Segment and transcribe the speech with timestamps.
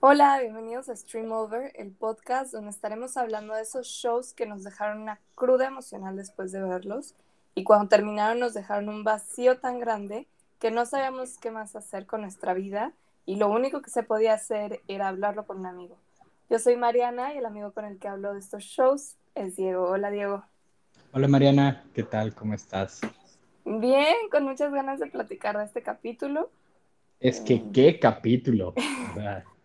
[0.00, 4.62] Hola, bienvenidos a Stream Over, el podcast donde estaremos hablando de esos shows que nos
[4.62, 7.16] dejaron una cruda emocional después de verlos
[7.56, 10.28] y cuando terminaron nos dejaron un vacío tan grande
[10.60, 12.92] que no sabíamos qué más hacer con nuestra vida
[13.26, 15.96] y lo único que se podía hacer era hablarlo con un amigo.
[16.48, 19.90] Yo soy Mariana y el amigo con el que hablo de estos shows es Diego.
[19.90, 20.44] Hola Diego.
[21.10, 22.36] Hola Mariana, ¿qué tal?
[22.36, 23.00] ¿Cómo estás?
[23.64, 26.50] Bien, con muchas ganas de platicar de este capítulo.
[27.18, 28.74] Es que qué capítulo.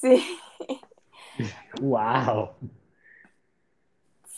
[0.00, 0.38] Sí.
[1.80, 2.54] Wow.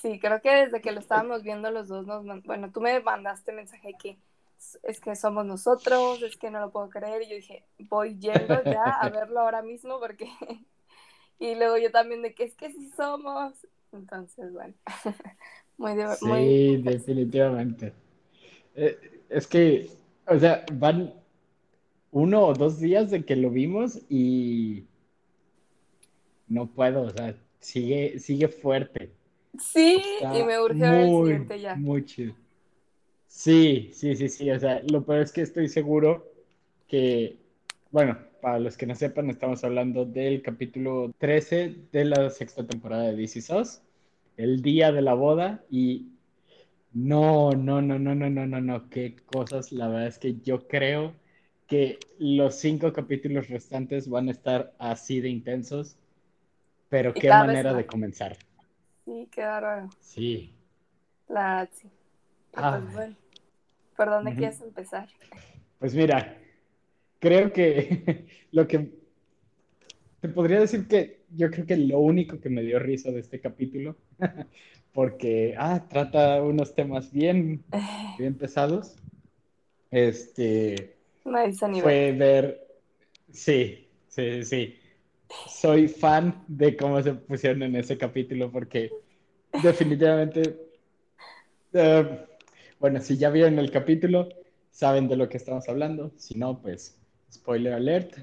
[0.00, 3.52] Sí, creo que desde que lo estábamos viendo los dos, nos, bueno, tú me mandaste
[3.52, 4.18] mensaje que
[4.82, 8.62] es que somos nosotros, es que no lo puedo creer, y yo dije, voy yendo
[8.64, 10.28] ya a verlo ahora mismo porque...
[11.40, 13.54] Y luego yo también de que es que sí somos.
[13.92, 14.74] Entonces, bueno,
[15.78, 17.92] muy, diver- Sí, muy definitivamente.
[18.74, 19.88] Eh, es que,
[20.26, 21.14] o sea, van
[22.10, 24.87] uno o dos días de que lo vimos y
[26.48, 29.16] no puedo, o sea, sigue, sigue fuerte.
[29.58, 31.74] Sí, Está y me urge ver el muy, siguiente ya.
[31.74, 32.34] muy chido.
[33.26, 34.50] Sí, sí, sí, sí.
[34.50, 36.32] O sea, lo peor es que estoy seguro
[36.88, 37.38] que,
[37.90, 43.12] bueno, para los que no sepan, estamos hablando del capítulo 13 de la sexta temporada
[43.12, 43.82] de Is Us,
[44.36, 46.08] el día de la boda y
[46.92, 49.72] no, no, no, no, no, no, no, no, qué cosas.
[49.72, 51.14] La verdad es que yo creo
[51.66, 55.97] que los cinco capítulos restantes van a estar así de intensos,
[56.88, 58.36] pero Y qué manera de comenzar.
[59.04, 59.88] Sí, qué bárbaro.
[60.00, 60.54] Sí.
[61.28, 61.88] La verdad, sí.
[61.88, 61.90] Y
[62.54, 62.78] Ah.
[62.80, 63.16] pues bueno,
[63.96, 64.38] ¿por dónde Ujú.
[64.40, 65.08] quieres empezar?
[65.78, 66.38] Pues mira,
[67.20, 68.90] creo que lo que
[70.20, 73.40] te podría decir que yo creo que lo único que me dio risa de este
[73.40, 73.96] capítulo,
[74.92, 77.62] porque ah, trata unos temas bien,
[78.18, 78.96] bien pesados,
[79.90, 81.38] este, No
[81.80, 82.66] fue ver,
[83.32, 84.77] sí, sí, sí,
[85.48, 88.90] soy fan de cómo se pusieron en ese capítulo porque
[89.62, 90.56] definitivamente,
[91.72, 92.26] eh,
[92.78, 94.28] bueno, si ya vieron el capítulo,
[94.70, 96.98] saben de lo que estamos hablando, si no, pues,
[97.32, 98.18] spoiler alert.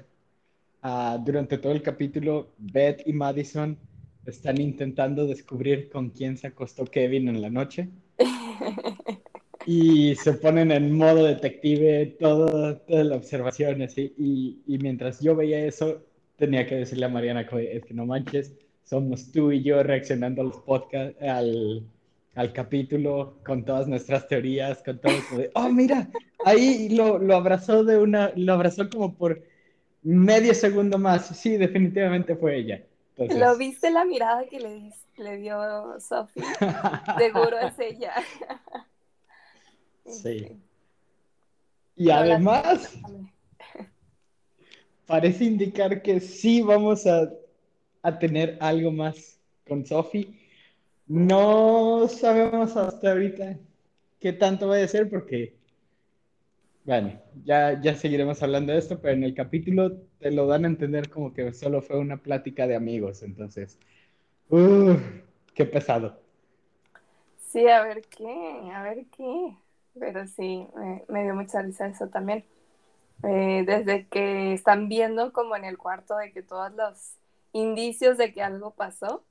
[0.82, 3.76] Ah, durante todo el capítulo, Beth y Madison
[4.24, 7.88] están intentando descubrir con quién se acostó Kevin en la noche
[9.66, 14.14] y se ponen en modo detective, todo, toda la observación, así.
[14.16, 16.02] Y, y mientras yo veía eso,
[16.36, 18.52] tenía que decirle a Mariana, es que no manches,
[18.84, 21.82] somos tú y yo reaccionando a los podcasts, al,
[22.34, 26.08] al capítulo, con todas nuestras teorías, con todo, de, oh, mira,
[26.44, 29.42] ahí lo, lo abrazó de una, lo abrazó como por
[30.02, 31.26] medio segundo más.
[31.26, 32.82] Sí, definitivamente fue ella.
[33.16, 36.42] Entonces, ¿Lo viste la mirada que le, le dio Sophie?
[37.18, 38.12] Seguro es ella.
[40.06, 40.48] Sí.
[41.98, 42.94] Y además,
[45.06, 47.30] parece indicar que sí vamos a,
[48.02, 50.28] a tener algo más con Sophie.
[51.08, 53.58] No sabemos hasta ahorita
[54.20, 55.54] qué tanto va a ser porque,
[56.84, 60.68] bueno, ya, ya seguiremos hablando de esto, pero en el capítulo te lo dan a
[60.68, 63.78] entender como que solo fue una plática de amigos, entonces,
[64.50, 64.96] ¡uh!
[65.54, 66.20] qué pesado.
[67.38, 68.26] Sí, a ver qué,
[68.74, 69.56] a ver qué.
[69.98, 72.44] Pero sí, me, me dio mucha risa eso también.
[73.22, 77.12] Eh, desde que están viendo como en el cuarto de que todos los
[77.52, 79.24] indicios de que algo pasó,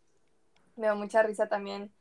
[0.76, 1.92] me dio mucha risa también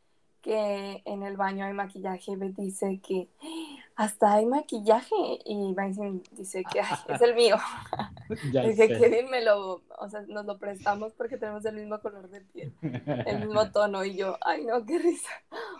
[0.41, 3.77] que en el baño hay maquillaje Beth dice que "¡Ah!
[3.97, 7.57] hasta hay maquillaje y Vincent dice que "Ay, es el mío.
[8.65, 8.99] Dice sé.
[8.99, 12.73] Kevin me lo, o sea, nos lo prestamos porque tenemos el mismo color de piel,
[12.83, 15.31] el mismo tono y yo, ay no, qué risa.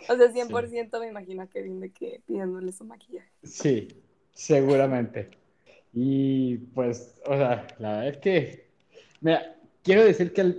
[0.09, 3.29] O sea, 100% me imagino a Kevin de que pidiéndole su maquillaje.
[3.43, 3.87] Sí,
[4.31, 5.29] seguramente.
[5.95, 8.69] Y pues, o sea, la verdad es que,
[9.21, 10.55] mira, quiero decir que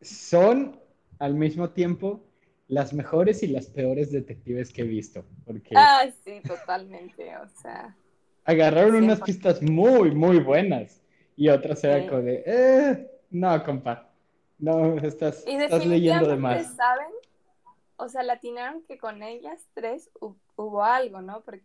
[0.00, 0.80] son
[1.18, 2.24] al mismo tiempo
[2.68, 7.96] las mejores y las peores detectives que he visto, porque Ah, sí, totalmente, o sea,
[8.44, 9.24] agarraron unas 100%.
[9.26, 11.02] pistas muy, muy buenas
[11.36, 12.08] y otras era Sí.
[12.08, 14.10] como de, eh, no, compa,
[14.58, 16.76] no, estás, y estás leyendo de más.
[16.76, 17.08] saben,
[17.96, 21.42] o sea, latinaron que con ellas tres hu- hubo algo, ¿no?
[21.42, 21.64] Porque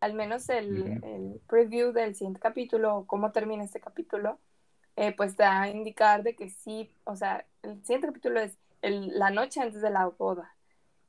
[0.00, 4.38] al menos el, el preview del siguiente capítulo, o cómo termina este capítulo,
[4.96, 8.56] eh, pues te da a indicar de que sí, o sea, el siguiente capítulo es
[8.82, 10.54] el- la noche antes de la boda.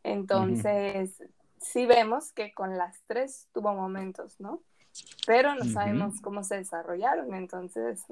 [0.03, 1.24] Entonces,
[1.59, 4.62] sí vemos que con las tres tuvo momentos, ¿no?
[5.27, 8.03] Pero no sabemos cómo se desarrollaron, entonces...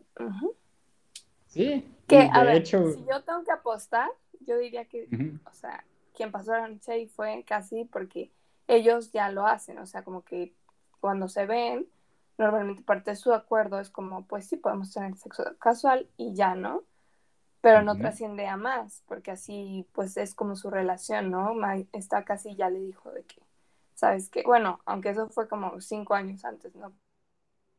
[1.47, 4.09] Sí, Que, a ver, hecho, si yo tengo que apostar,
[4.41, 5.07] yo diría que,
[5.45, 5.83] o sea,
[6.15, 8.31] quien pasó la noche ahí fue casi porque
[8.67, 10.53] ellos ya lo hacen, o sea, como que
[10.99, 11.87] cuando se ven,
[12.37, 16.55] normalmente parte de su acuerdo es como, pues sí, podemos tener sexo casual y ya,
[16.55, 16.83] ¿no?
[17.61, 21.53] pero no trasciende a más, porque así pues es como su relación, ¿no?
[21.91, 23.41] Está casi ya le dijo de que,
[23.93, 24.43] ¿sabes qué?
[24.45, 26.93] Bueno, aunque eso fue como cinco años antes, ¿no?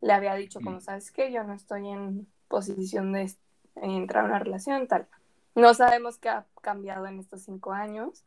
[0.01, 1.33] Le había dicho como, ¿sabes qué?
[1.33, 3.35] Yo no estoy en posición de
[3.77, 5.09] entrar a una relación, tal.
[5.55, 8.25] No sabemos qué ha cambiado en estos cinco años,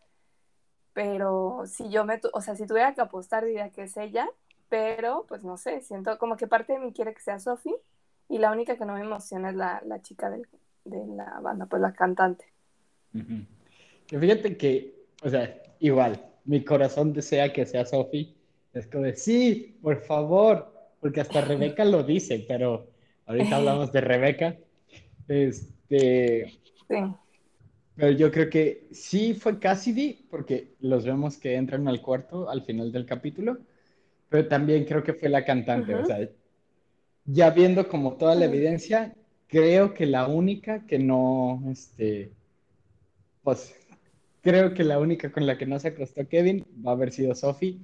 [0.94, 4.28] pero si yo me, o sea, si tuviera que apostar diría que es ella,
[4.72, 7.76] pero pues no sé, siento como que parte de mí quiere que sea Sophie
[8.30, 10.48] y la única que no me emociona es la, la chica del,
[10.86, 12.46] de la banda, pues la cantante.
[14.08, 18.34] Que fíjate que, o sea, igual, mi corazón desea que sea Sophie.
[18.72, 22.88] Es como de, sí, por favor, porque hasta Rebeca lo dice, pero
[23.26, 24.56] ahorita hablamos de Rebeca.
[25.28, 26.62] Este.
[26.88, 26.96] Sí.
[27.96, 32.64] Pero yo creo que sí fue Cassidy, porque los vemos que entran al cuarto al
[32.64, 33.58] final del capítulo,
[34.32, 36.18] pero también creo que fue la cantante, o sea,
[37.26, 39.14] ya viendo como toda la evidencia,
[39.50, 42.32] creo que la única que no, este,
[43.44, 43.76] pues,
[44.40, 47.36] creo que la única con la que no se acostó Kevin va a haber sido
[47.36, 47.78] Sophie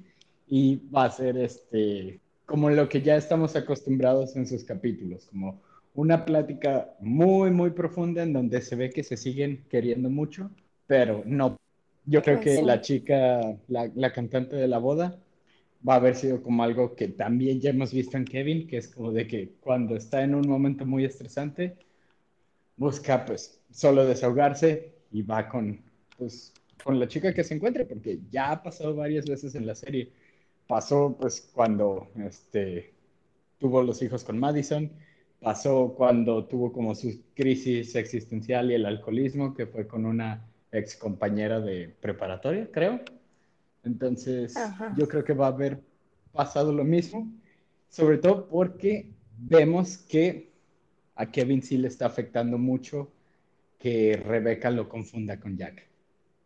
[0.47, 5.59] y va a ser, este, como lo que ya estamos acostumbrados en sus capítulos, como
[5.95, 10.49] una plática muy, muy profunda en donde se ve que se siguen queriendo mucho,
[10.87, 11.57] pero no.
[12.05, 15.19] Yo creo que la chica, la, la cantante de la boda,
[15.87, 18.87] va a haber sido como algo que también ya hemos visto en Kevin, que es
[18.87, 21.75] como de que cuando está en un momento muy estresante,
[22.77, 25.79] busca pues solo desahogarse y va con,
[26.17, 26.53] pues,
[26.83, 30.11] con la chica que se encuentre, porque ya ha pasado varias veces en la serie.
[30.67, 32.93] Pasó pues cuando este,
[33.59, 34.91] tuvo los hijos con Madison,
[35.41, 40.95] pasó cuando tuvo como su crisis existencial y el alcoholismo, que fue con una ex
[40.95, 43.01] compañera de preparatoria, creo.
[43.87, 44.55] Entonces,
[44.95, 45.81] yo creo que va a haber
[46.31, 47.31] pasado lo mismo,
[47.89, 50.51] sobre todo porque vemos que
[51.15, 53.11] a Kevin sí le está afectando mucho
[53.79, 55.87] que Rebeca lo confunda con Jack.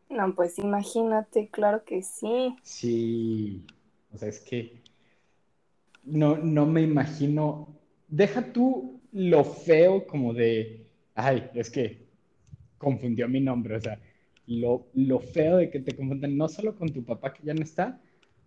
[0.10, 2.56] No, pues imagínate, claro que sí.
[2.64, 3.66] Sí,
[4.14, 4.82] o sea, es que
[6.04, 7.76] no, no me imagino,
[8.08, 10.86] deja tú lo feo como de,
[11.16, 12.06] ay, es que
[12.78, 14.00] confundió mi nombre, o sea,
[14.48, 17.62] lo, lo feo de que te confundan no solo con tu papá que ya no
[17.62, 18.00] está,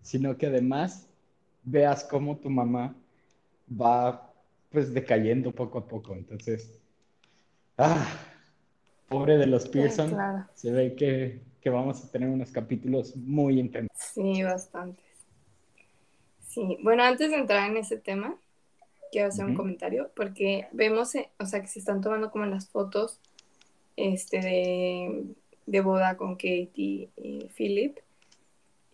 [0.02, 1.08] sino que además
[1.62, 2.94] veas cómo tu mamá
[3.68, 4.32] va
[4.70, 6.14] pues decayendo poco a poco.
[6.14, 6.80] Entonces,
[7.78, 8.06] ah,
[9.08, 10.16] pobre de los Pearson,
[10.54, 13.96] se ve que, que, vamos a tener unos capítulos muy intensos.
[13.96, 15.04] Sí, bastantes.
[16.40, 18.36] Sí, bueno, antes de entrar en ese tema,
[19.10, 22.68] quiero hacer un comentario, porque vemos, eh, o sea, que se están tomando como las
[22.68, 23.20] fotos
[23.96, 25.24] este, de
[25.66, 27.10] de boda con Kate y,
[27.56, 27.98] Philip.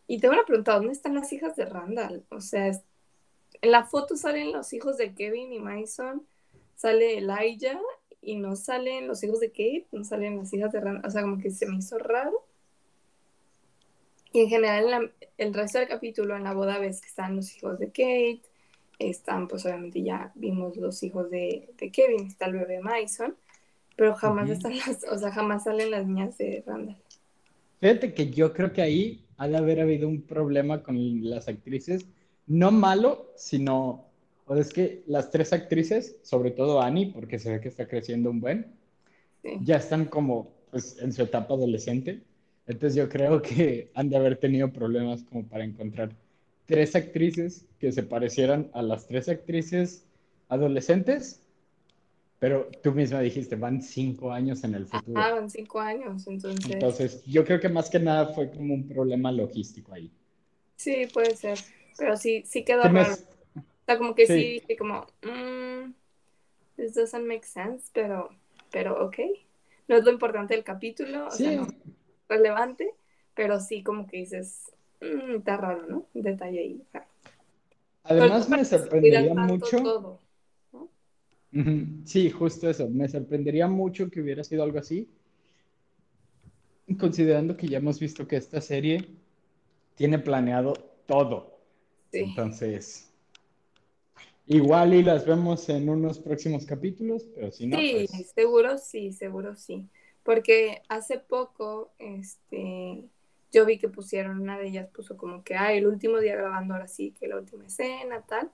[0.07, 2.25] Y te van a ¿dónde están las hijas de Randall?
[2.31, 6.27] O sea, en la foto salen los hijos de Kevin y Mason,
[6.75, 7.81] sale Elijah
[8.21, 11.07] y no salen los hijos de Kate, no salen las hijas de Randall.
[11.07, 12.45] O sea, como que se me hizo raro.
[14.33, 17.79] Y en general, el resto del capítulo, en la boda, ves que están los hijos
[17.79, 18.43] de Kate,
[18.99, 23.37] están, pues obviamente ya vimos los hijos de, de Kevin, está el bebé Mason
[24.01, 26.97] pero jamás están las, o sea, jamás salen las niñas de Randall.
[27.81, 30.97] Fíjate que yo creo que ahí ha de haber habido un problema con
[31.29, 32.07] las actrices,
[32.47, 34.07] no malo, sino,
[34.47, 38.31] o es que las tres actrices, sobre todo Annie, porque se ve que está creciendo
[38.31, 38.73] un buen,
[39.61, 42.23] ya están como pues, en su etapa adolescente.
[42.67, 46.17] Entonces yo creo que han de haber tenido problemas como para encontrar
[46.65, 50.07] tres actrices que se parecieran a las tres actrices
[50.49, 51.43] adolescentes
[52.41, 55.21] pero tú misma dijiste, van cinco años en el futuro.
[55.21, 56.73] Ah, van cinco años, entonces.
[56.73, 60.11] Entonces, yo creo que más que nada fue como un problema logístico ahí.
[60.77, 61.59] Sí, puede ser.
[61.99, 63.15] Pero sí, sí quedó raro.
[63.15, 65.93] O sea, como que sí, sí como, mmm,
[66.77, 68.31] this doesn't make sense, pero,
[68.71, 69.19] pero ok.
[69.89, 71.67] No es lo importante del capítulo, o sea, no
[72.29, 72.95] relevante,
[73.35, 76.07] pero sí como que dices, mmm, está raro, ¿no?
[76.15, 76.83] Detalle ahí
[78.05, 80.21] Además me sorprendería mucho.
[82.05, 82.89] Sí, justo eso.
[82.89, 85.09] Me sorprendería mucho que hubiera sido algo así,
[86.99, 89.09] considerando que ya hemos visto que esta serie
[89.97, 90.75] tiene planeado
[91.07, 91.59] todo.
[92.13, 93.13] Entonces,
[94.47, 97.79] igual y las vemos en unos próximos capítulos, pero si no.
[97.79, 99.89] Sí, pues seguro sí, seguro sí.
[100.23, 103.05] Porque hace poco, este,
[103.53, 106.75] yo vi que pusieron, una de ellas puso como que, ah, el último día grabando
[106.75, 108.51] ahora sí, que la última escena, tal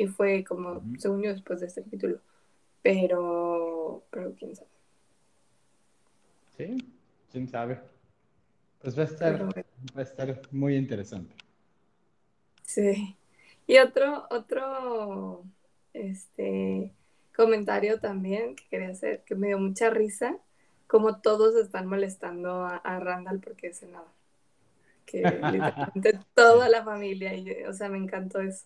[0.00, 2.20] y fue como, según yo, después de este capítulo.
[2.80, 4.70] Pero, pero quién sabe.
[6.56, 6.94] Sí,
[7.30, 7.78] quién sabe.
[8.80, 11.34] Pues va a estar, va a estar muy interesante.
[12.62, 13.14] Sí.
[13.66, 15.44] Y otro, otro,
[15.92, 16.94] este,
[17.36, 20.38] comentario también que quería hacer, que me dio mucha risa,
[20.86, 24.08] como todos están molestando a, a Randall porque es senador.
[25.04, 25.18] Que
[25.52, 28.64] literalmente toda la familia, y, o sea, me encantó eso.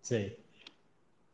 [0.00, 0.36] Sí.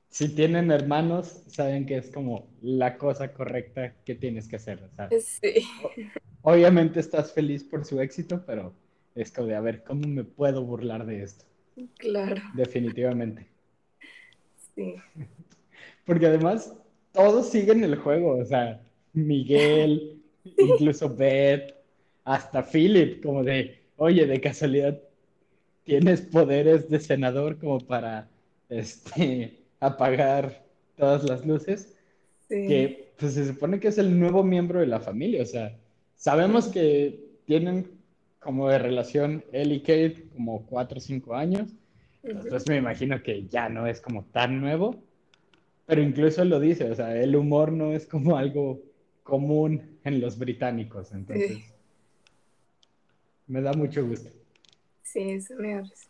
[0.08, 4.88] Si tienen hermanos, saben que es como la cosa correcta que tienes que hacer.
[4.96, 5.38] ¿sabes?
[5.42, 5.66] Sí.
[6.42, 8.72] Obviamente estás feliz por su éxito, pero
[9.14, 11.44] es como de, a ver, ¿cómo me puedo burlar de esto?
[11.98, 12.42] Claro.
[12.54, 13.46] Definitivamente.
[14.74, 14.94] Sí.
[16.04, 16.74] Porque además
[17.12, 18.80] todos siguen el juego, o sea,
[19.12, 20.22] Miguel,
[20.56, 21.74] incluso Beth,
[22.24, 25.00] hasta Philip, como de, oye, de casualidad,
[25.84, 28.28] tienes poderes de senador como para
[28.68, 30.64] este, apagar
[30.96, 31.92] todas las luces,
[32.48, 32.66] Sí.
[32.68, 35.76] que pues se supone que es el nuevo miembro de la familia, o sea,
[36.14, 37.90] sabemos que tienen
[38.38, 41.72] como de relación él y Kate como cuatro o cinco años,
[42.22, 45.02] entonces me imagino que ya no es como tan nuevo,
[45.86, 48.80] pero incluso lo dice, o sea, el humor no es como algo
[49.24, 51.64] común en los británicos, entonces Sí.
[53.48, 54.30] me da mucho gusto.
[55.02, 56.08] Sí, eso me da risa.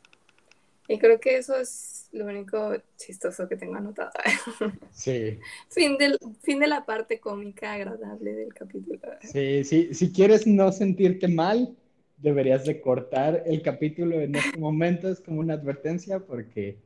[0.89, 4.13] Y creo que eso es lo único chistoso que tengo anotado.
[4.93, 5.39] Sí,
[5.69, 9.01] fin, del, fin de la parte cómica agradable del capítulo.
[9.21, 11.77] sí, sí, si quieres no sentirte mal,
[12.17, 16.79] deberías de cortar el capítulo en este momento, es como una advertencia porque,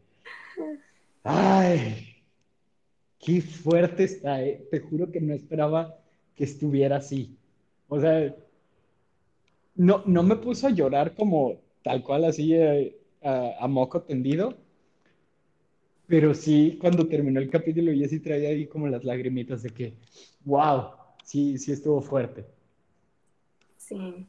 [1.22, 2.16] ay,
[3.18, 4.66] qué fuerte está, eh.
[4.70, 5.96] Te juro que no esperaba
[6.34, 7.36] que estuviera así.
[7.88, 8.34] O sea,
[9.74, 14.56] no, no me puso a llorar como tal cual así eh, a, a moco tendido,
[16.06, 19.94] pero sí cuando terminó el capítulo yo sí traía ahí como las lagrimitas de que,
[20.44, 20.90] wow,
[21.24, 22.46] sí, sí estuvo fuerte.
[23.76, 24.26] Sí.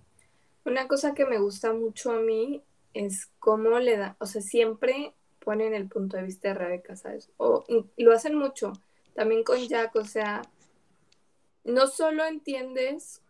[0.63, 2.61] Una cosa que me gusta mucho a mí
[2.93, 7.31] es cómo le da, o sea, siempre ponen el punto de vista de Rebeca, ¿sabes?
[7.37, 7.65] O,
[7.97, 8.73] y lo hacen mucho,
[9.15, 10.43] también con Jack, o sea,
[11.63, 13.21] no solo entiendes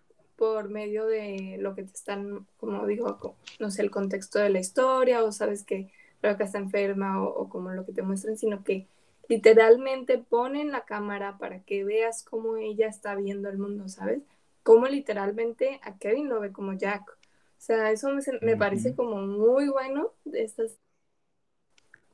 [0.42, 4.58] por medio de lo que te están, como digo, no sé, el contexto de la
[4.58, 8.64] historia, o sabes que Rebeca está enferma, o, o como lo que te muestran, sino
[8.64, 8.88] que
[9.30, 14.24] literalmente ponen la cámara para que veas cómo ella está viendo el mundo, ¿sabes?
[14.64, 17.08] Cómo literalmente a Kevin lo ve como Jack.
[17.08, 17.18] O
[17.60, 20.80] sea, eso me, me parece como muy bueno de estas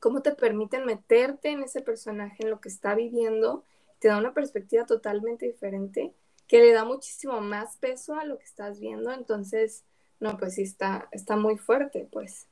[0.00, 3.64] cómo te permiten meterte en ese personaje, en lo que está viviendo,
[4.00, 6.12] te da una perspectiva totalmente diferente,
[6.48, 9.84] que le da muchísimo más peso a lo que estás viendo, entonces,
[10.18, 12.48] no, pues sí está, está muy fuerte, pues.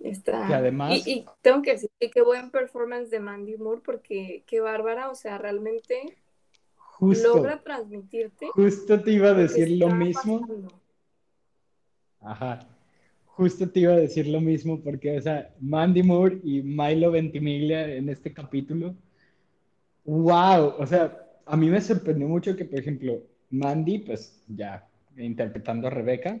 [0.00, 0.46] Está...
[0.46, 4.44] Que además- Y, y tengo que decir que qué buen performance de Mandy Moore, porque
[4.46, 6.16] qué bárbara, o sea, realmente
[6.76, 10.40] Justo, logra transmitirte justo te iba a decir lo mismo.
[10.40, 10.72] pasando.
[12.20, 12.68] Ajá.
[13.26, 17.86] Justo te iba a decir lo mismo porque, o sea, Mandy Moore y Milo Ventimiglia
[17.94, 18.96] en este capítulo,
[20.04, 24.86] wow, o sea, a mí me sorprendió mucho que, por ejemplo, Mandy, pues ya
[25.16, 26.38] interpretando a Rebeca,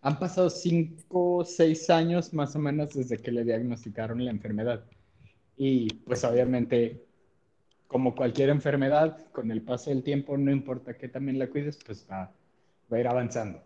[0.00, 4.82] han pasado cinco o seis años más o menos desde que le diagnosticaron la enfermedad.
[5.58, 7.04] Y pues obviamente,
[7.86, 12.06] como cualquier enfermedad, con el paso del tiempo, no importa que también la cuides, pues
[12.10, 12.32] va,
[12.90, 13.62] va a ir avanzando.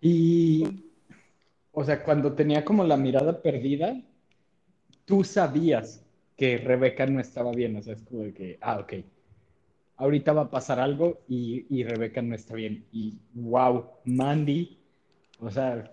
[0.00, 0.84] Y,
[1.72, 4.00] o sea, cuando tenía como la mirada perdida,
[5.04, 6.02] tú sabías
[6.34, 8.94] que Rebeca no estaba bien, o sea, es como de que, ah, ok,
[10.04, 12.86] ahorita va a pasar algo y, y Rebeca no está bien.
[12.92, 14.78] Y wow, Mandy,
[15.40, 15.90] o sea,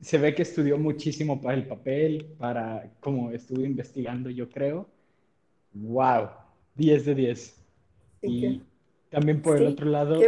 [0.00, 4.88] se ve que estudió muchísimo para el papel, para como estuvo investigando, yo creo.
[5.74, 6.30] Wow,
[6.74, 7.38] 10 de 10.
[8.20, 8.62] Sí, Y
[9.10, 10.20] también por el sí, otro lado,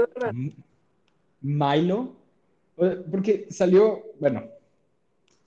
[1.41, 2.17] Milo,
[3.11, 4.45] porque salió, bueno,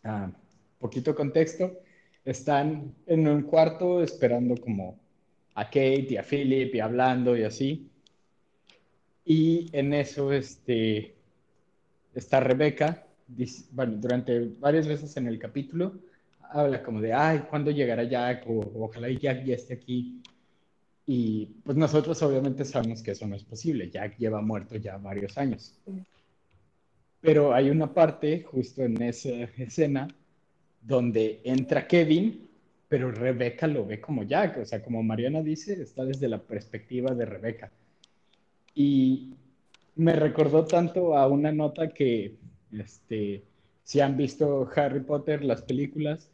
[0.03, 0.31] ah,
[0.79, 1.71] poquito contexto,
[2.25, 5.02] están en un cuarto esperando como
[5.55, 7.89] a Kate y a Philip y hablando y así.
[9.25, 11.15] Y en eso, este,
[12.13, 15.93] está Rebeca, dice- bueno, durante varias veces en el capítulo,
[16.51, 18.45] habla como de, ay, ¿cuándo llegará Jack?
[18.47, 20.21] O ojalá Jack ya esté aquí.
[21.05, 23.89] Y pues nosotros obviamente sabemos que eso no es posible.
[23.89, 25.77] Jack lleva muerto ya varios años.
[27.21, 30.07] Pero hay una parte justo en esa escena
[30.81, 32.49] donde entra Kevin,
[32.93, 34.59] pero Rebeca lo ve como Jack.
[34.59, 37.71] O sea, como Mariana dice, está desde la perspectiva de Rebeca.
[38.75, 39.33] Y
[39.95, 42.35] me recordó tanto a una nota que,
[42.71, 43.45] este,
[43.83, 46.29] si han visto Harry Potter, las películas,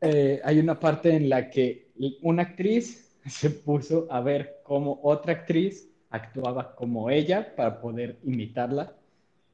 [0.00, 5.32] eh, hay una parte en la que una actriz se puso a ver cómo otra
[5.32, 8.96] actriz actuaba como ella para poder imitarla.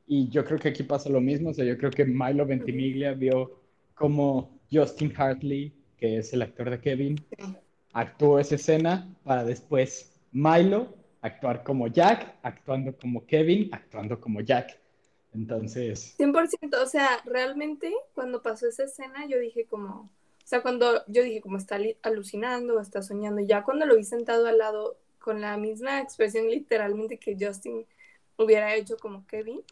[0.07, 1.51] Y yo creo que aquí pasa lo mismo.
[1.51, 3.61] O sea, yo creo que Milo Ventimiglia vio
[3.95, 7.25] como Justin Hartley, que es el actor de Kevin,
[7.93, 14.79] actuó esa escena para después Milo actuar como Jack, actuando como Kevin, actuando como Jack.
[15.33, 16.15] Entonces...
[16.19, 20.11] 100%, o sea, realmente cuando pasó esa escena yo dije como,
[20.45, 24.05] o sea, cuando yo dije como está alucinando o está soñando, ya cuando lo vi
[24.05, 27.87] sentado al lado con la misma expresión literalmente que Justin
[28.37, 29.63] hubiera hecho como Kevin,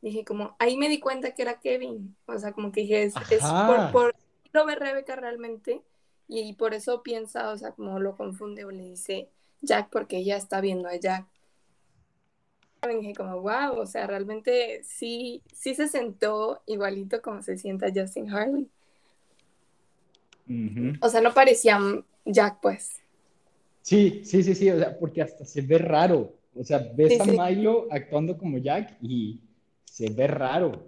[0.00, 3.14] dije como, ahí me di cuenta que era Kevin, o sea, como que dije, es,
[3.14, 4.14] por, por
[4.52, 5.82] lo ve Rebeca realmente
[6.28, 9.28] y, por eso piensa, o sea, como lo confunde o le dice
[9.60, 11.26] Jack porque ella está viendo a Jack.
[12.90, 17.92] Y dije como, wow, o sea, realmente sí, sí se sentó igualito como se sienta
[17.94, 18.68] Justin Harley.
[21.00, 21.78] O sea, no parecía
[22.24, 22.96] Jack, pues.
[23.82, 26.34] Sí, sí, sí, sí, o sea, porque hasta se ve raro.
[26.54, 29.40] O sea, ves a Milo actuando como Jack y
[29.84, 30.82] se ve raro.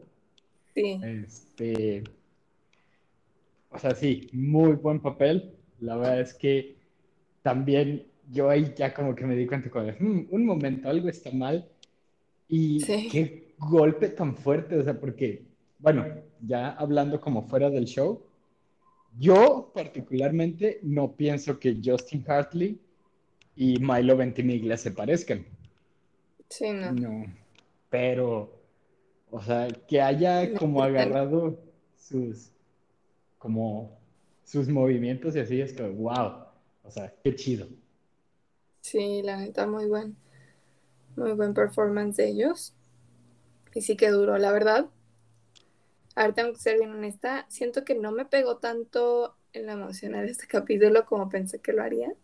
[0.74, 1.00] Sí.
[1.02, 2.04] Este,
[3.74, 5.52] o sea, sí, muy buen papel.
[5.80, 6.76] La verdad es que
[7.42, 11.30] también yo ahí ya como que me di cuenta con hmm, un momento, algo está
[11.32, 11.68] mal.
[12.48, 15.42] Y qué golpe tan fuerte, o sea, porque,
[15.78, 16.06] bueno,
[16.40, 18.22] ya hablando como fuera del show,
[19.18, 22.78] yo particularmente no pienso que Justin Hartley
[23.56, 25.44] y Milo Ventimiglia se parezcan.
[26.48, 26.92] Sí, no.
[26.92, 27.26] No,
[27.90, 28.52] pero,
[29.30, 31.58] o sea, que haya como agarrado
[31.96, 32.53] sus
[33.44, 34.00] como
[34.42, 36.46] sus movimientos y así es que, wow,
[36.82, 37.68] o sea, qué chido.
[38.80, 40.16] Sí, la neta, muy buen,
[41.14, 42.72] muy buen performance de ellos.
[43.74, 44.86] Y sí que duró, la verdad.
[46.14, 47.44] A ver, tengo que ser bien honesta.
[47.50, 51.74] Siento que no me pegó tanto en la emoción de este capítulo como pensé que
[51.74, 52.14] lo haría.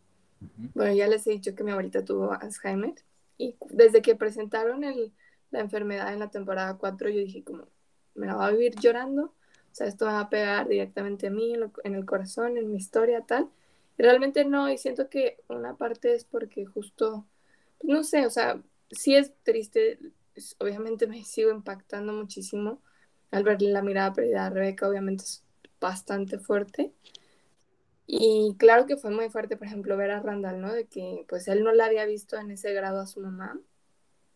[0.75, 2.95] Bueno, ya les he dicho que mi abuelita tuvo Alzheimer.
[3.37, 5.13] Y desde que presentaron el,
[5.51, 7.67] la enfermedad en la temporada 4, yo dije como,
[8.15, 9.35] me la va a vivir llorando
[9.73, 13.23] o sea, esto va a pegar directamente a mí, en el corazón, en mi historia,
[13.23, 13.49] tal.
[13.99, 17.27] Y realmente no, y siento que una parte es porque justo,
[17.79, 19.99] pues no sé, o sea, sí es triste,
[20.59, 22.81] obviamente me sigo impactando muchísimo
[23.31, 25.45] al ver la mirada perdida de Rebeca, obviamente es
[25.81, 26.93] bastante fuerte.
[28.07, 30.73] Y claro que fue muy fuerte, por ejemplo, ver a Randall, ¿no?
[30.73, 33.61] De que pues él no la había visto en ese grado a su mamá.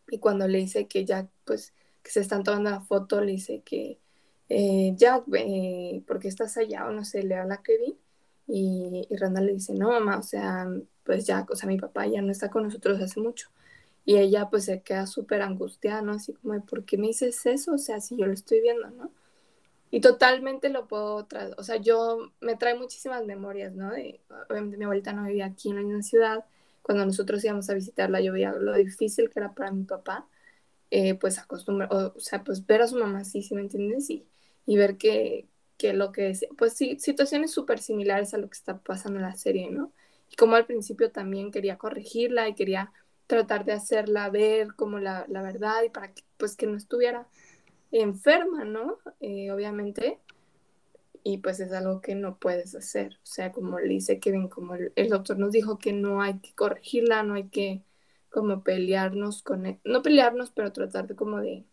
[0.07, 3.63] Y cuando le dice que ya, pues, que se están tomando la foto, le dice
[3.65, 3.99] que,
[4.49, 6.87] eh, Jack, eh, ¿por qué estás allá?
[6.87, 7.95] O no sé, le habla Kevin
[8.47, 10.67] y, y Randall le dice, no, mamá, o sea,
[11.03, 13.49] pues Jack, o sea, mi papá ya no está con nosotros hace mucho.
[14.05, 16.13] Y ella pues se queda súper angustiada, ¿no?
[16.13, 17.73] Así como, ¿por qué me dices eso?
[17.73, 19.11] O sea, si yo lo estoy viendo, ¿no?
[19.91, 21.27] Y totalmente lo puedo
[21.57, 23.91] o sea, yo me trae muchísimas memorias, ¿no?
[23.91, 26.45] De, obviamente mi abuelita no vivía aquí en la ciudad,
[26.81, 30.27] cuando nosotros íbamos a visitarla yo veía lo difícil que era para mi papá,
[30.91, 34.09] eh, pues acostumbrar, o, sea, pues ver a su mamá así, ¿sí me entiendes?
[34.09, 34.25] Y,
[34.65, 35.47] y ver que,
[35.77, 39.25] que lo que es, pues sí, situaciones súper similares a lo que está pasando en
[39.25, 39.91] la serie, ¿no?
[40.31, 42.91] Y como al principio también quería corregirla y quería
[43.27, 47.27] tratar de hacerla ver como la, la verdad y para que, pues que no estuviera
[47.91, 48.97] enferma, ¿no?
[49.19, 50.19] Eh, obviamente.
[51.23, 53.15] Y pues es algo que no puedes hacer.
[53.23, 56.39] O sea, como le dice Kevin, como el, el doctor nos dijo que no hay
[56.39, 57.81] que corregirla, no hay que
[58.29, 59.79] como pelearnos con él.
[59.83, 61.65] No pelearnos, pero tratar de como de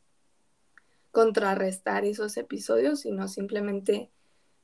[1.13, 4.11] contrarrestar esos episodios, sino simplemente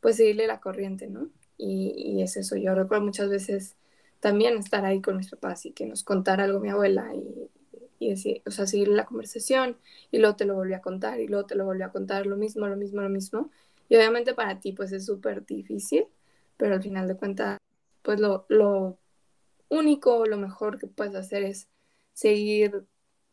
[0.00, 1.30] pues seguirle la corriente, ¿no?
[1.56, 3.76] Y, es eso, yo recuerdo muchas veces
[4.20, 7.50] también estar ahí con mis papás y que nos contara algo mi abuela y,
[7.98, 9.76] y decir, o sea, seguir la conversación
[10.10, 12.36] y luego te lo volví a contar y luego te lo volví a contar lo
[12.36, 13.50] mismo, lo mismo, lo mismo.
[13.88, 16.06] Y obviamente para ti pues es súper difícil,
[16.56, 17.58] pero al final de cuentas
[18.02, 18.98] pues lo, lo
[19.68, 21.68] único, lo mejor que puedes hacer es
[22.12, 22.86] seguir,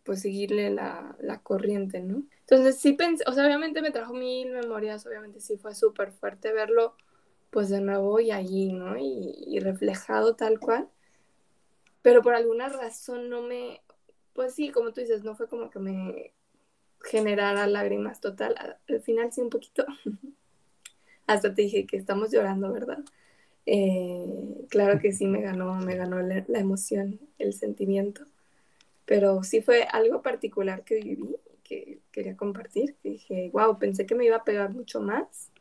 [0.05, 2.23] pues seguirle la, la corriente, ¿no?
[2.41, 6.53] Entonces sí pensé, o sea, obviamente me trajo mil memorias, obviamente sí fue súper fuerte
[6.53, 6.95] verlo
[7.55, 8.97] pues de nuevo y allí, ¿no?
[8.97, 10.89] Y, reflejado tal cual.
[12.01, 13.81] Pero por alguna razón no me,
[14.33, 16.33] pues sí, como tú dices, no fue como que me
[17.01, 18.55] generara lágrimas total.
[18.89, 19.85] Al final sí un poquito.
[21.27, 22.99] Hasta te dije que estamos llorando, ¿verdad?
[23.65, 28.25] Eh, claro que sí me ganó, me ganó la, la emoción, el sentimiento.
[29.05, 32.95] Pero sí fue algo particular que viví que quería compartir.
[33.03, 35.51] dije, wow, pensé que me iba a pegar mucho más.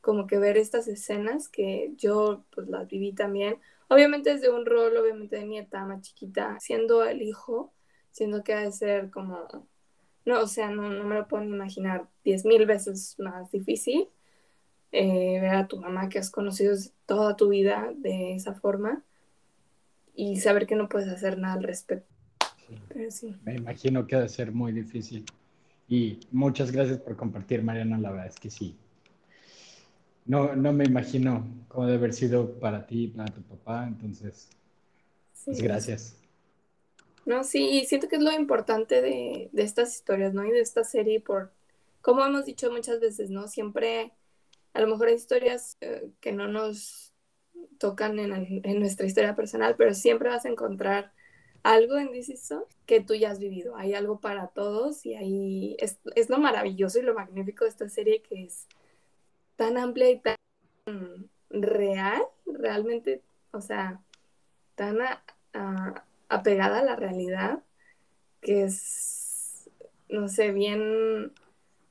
[0.00, 3.58] Como que ver estas escenas que yo pues las viví también.
[3.88, 7.72] Obviamente desde un rol, obviamente de nieta más chiquita, siendo el hijo,
[8.10, 9.46] siendo que ha de ser como,
[10.24, 14.08] no, o sea, no, no me lo puedo imaginar diez mil veces más difícil.
[14.92, 19.04] Eh, ver a tu mamá que has conocido toda tu vida de esa forma
[20.14, 22.15] y saber que no puedes hacer nada al respecto.
[23.44, 25.24] Me imagino que ha de ser muy difícil.
[25.88, 27.98] Y muchas gracias por compartir, Mariana.
[27.98, 28.76] La verdad es que sí.
[30.24, 34.48] no, no me imagino cómo debe haber sido para ti, para tu papá, entonces,
[35.44, 36.16] pues gracias.
[37.24, 40.44] No, sí, siento que es lo importante de, de estas historias, ¿no?
[40.44, 41.52] Y de esta serie, por,
[42.00, 43.48] como hemos dicho muchas veces, ¿no?
[43.48, 44.12] Siempre,
[44.72, 47.12] a lo mejor hay historias eh, que no nos
[47.78, 51.12] tocan en, en, nuestra historia personal, pero siempre vas a encontrar
[51.66, 52.54] algo en This Is
[52.86, 53.76] que tú ya has vivido.
[53.76, 57.88] Hay algo para todos y ahí es, es lo maravilloso y lo magnífico de esta
[57.88, 58.68] serie que es
[59.56, 60.36] tan amplia y tan
[61.50, 64.00] real, realmente, o sea,
[64.76, 64.98] tan
[66.28, 67.64] apegada a la realidad,
[68.40, 69.68] que es,
[70.08, 71.32] no sé, bien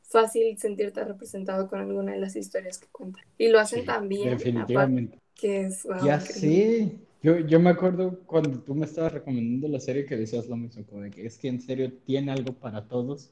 [0.04, 3.26] fácil sentirte representado con alguna de las historias que cuentan.
[3.38, 4.38] Y lo hacen también.
[4.38, 5.20] Definitivamente.
[5.34, 6.98] Que es, ya sé.
[7.26, 10.86] Yo, yo me acuerdo cuando tú me estabas recomendando la serie que decías lo mismo,
[10.86, 13.32] como de que es que en serio tiene algo para todos.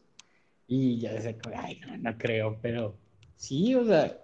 [0.65, 2.95] Y ya decía, ay, no, no creo, pero
[3.36, 4.19] sí, o sea,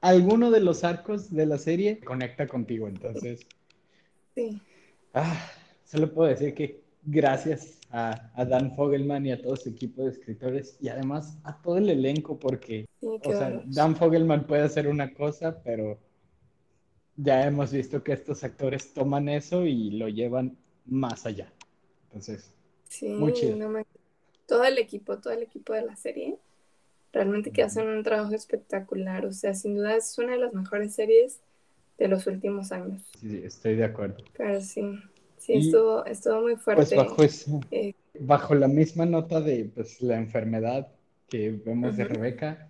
[0.00, 3.46] alguno de los arcos de la serie conecta contigo, entonces.
[4.34, 4.62] Sí.
[5.12, 5.46] Ah,
[5.84, 10.12] solo puedo decir que gracias a, a, Dan Fogelman y a todo su equipo de
[10.12, 15.12] escritores y además a todo el elenco, porque o sea, Dan Fogelman puede hacer una
[15.12, 15.98] cosa, pero
[17.16, 21.52] ya hemos visto que estos actores toman eso y lo llevan más allá.
[22.04, 22.50] Entonces,
[22.88, 23.16] sí,
[24.46, 26.38] todo el equipo, todo el equipo de la serie
[27.12, 29.26] realmente que hacen un trabajo espectacular.
[29.26, 31.40] O sea, sin duda es una de las mejores series
[31.98, 33.02] de los últimos años.
[33.18, 34.22] Sí, estoy de acuerdo.
[34.34, 34.82] Claro, sí.
[35.38, 36.96] Sí, estuvo, estuvo, muy fuerte.
[36.96, 40.88] Pues bajo, eso, eh, bajo la misma nota de pues, la enfermedad
[41.28, 42.68] que vemos de Rebeca,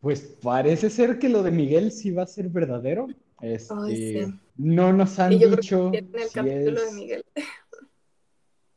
[0.00, 3.08] pues parece ser que lo de Miguel sí va a ser verdadero.
[3.40, 5.92] Este, No nos han dicho.
[5.92, 7.24] en el capítulo de Miguel.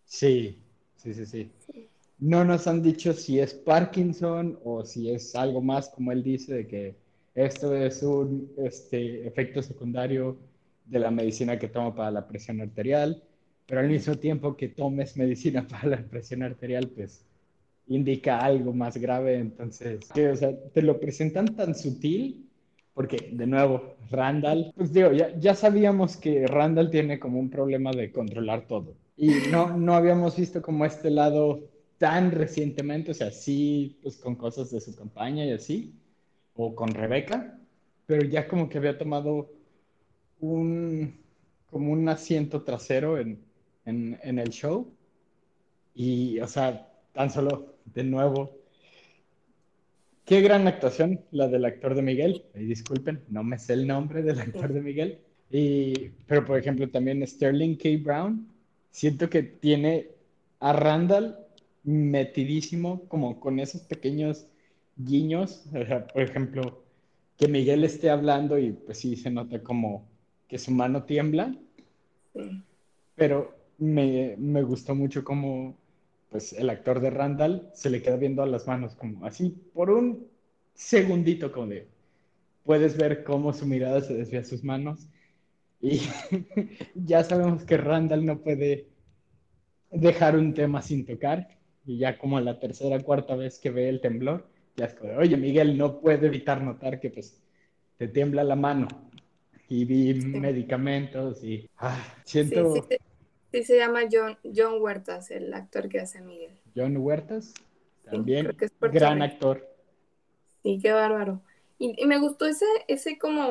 [0.05, 0.59] Sí,
[0.97, 1.51] sí, sí, sí.
[2.17, 6.53] No nos han dicho si es Parkinson o si es algo más, como él dice,
[6.53, 6.95] de que
[7.35, 10.37] esto es un este, efecto secundario
[10.85, 13.23] de la medicina que toma para la presión arterial,
[13.65, 17.23] pero al mismo tiempo que tomes medicina para la presión arterial, pues
[17.89, 22.49] indica algo más grave, entonces, que, o sea, te lo presentan tan sutil,
[22.93, 27.91] porque de nuevo, Randall, pues digo, ya, ya sabíamos que Randall tiene como un problema
[27.91, 33.31] de controlar todo, y no, no habíamos visto como este lado tan recientemente, o sea,
[33.31, 35.93] sí, pues con cosas de su campaña y así,
[36.55, 37.59] o con Rebeca,
[38.05, 39.49] pero ya como que había tomado
[40.39, 41.19] un,
[41.69, 43.39] como un asiento trasero en,
[43.85, 44.91] en, en el show.
[45.93, 48.57] Y, o sea, tan solo, de nuevo,
[50.25, 52.45] qué gran actuación la del actor de Miguel.
[52.55, 55.19] Y disculpen, no me sé el nombre del actor de Miguel.
[55.51, 57.89] Y, pero, por ejemplo, también Sterling K.
[58.01, 58.47] Brown,
[58.91, 60.09] siento que tiene
[60.59, 61.37] a Randall
[61.83, 64.45] metidísimo, como con esos pequeños
[64.95, 65.65] guiños.
[66.13, 66.83] por ejemplo,
[67.37, 70.07] que Miguel esté hablando y pues sí se nota como
[70.47, 71.55] que su mano tiembla.
[73.15, 75.77] Pero me, me, gustó mucho como
[76.29, 79.89] pues el actor de Randall se le queda viendo a las manos como así por
[79.89, 80.27] un
[80.73, 81.87] segundito como de
[82.69, 85.07] puedes ver cómo su mirada se desvía a sus manos.
[85.81, 86.01] Y
[86.93, 88.89] ya sabemos que Randall no puede
[89.89, 91.47] dejar un tema sin tocar.
[91.85, 95.35] Y ya como la tercera cuarta vez que ve el temblor, ya es como, oye
[95.35, 97.41] Miguel, no puede evitar notar que pues
[97.97, 98.87] te tiembla la mano
[99.67, 102.75] y vi medicamentos y ah, siento...
[102.75, 102.97] Sí, sí,
[103.51, 106.57] se llama John, John Huertas, el actor que hace Miguel.
[106.75, 107.53] John Huertas,
[108.03, 109.67] también gran actor.
[110.63, 111.41] Sí, qué bárbaro.
[111.77, 113.41] Y, y, me gustó ese, ese como,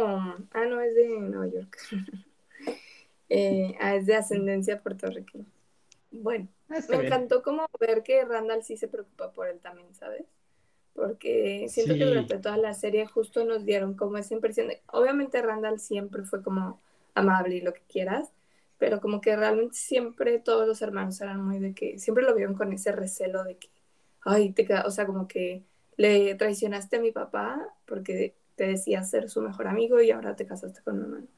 [0.52, 1.78] ah, no, es de Nueva York.
[3.28, 5.46] eh, ah, es de ascendencia puertorriqueña.
[6.10, 10.24] Bueno, ah, me encantó como ver que Randall sí se preocupa por él también, ¿sabes?
[10.94, 15.40] Porque siento que durante toda la serie justo nos dieron como esa impresión de, obviamente
[15.40, 16.80] Randall siempre fue como
[17.14, 18.30] amable y lo que quieras,
[18.78, 22.54] pero como que realmente siempre todos los hermanos eran muy de que, siempre lo vieron
[22.54, 23.68] con ese recelo de que,
[24.22, 25.64] ay, te queda, o sea, como que
[25.96, 30.46] le traicionaste a mi papá porque te decía ser su mejor amigo y ahora te
[30.46, 31.28] casaste con mi hermano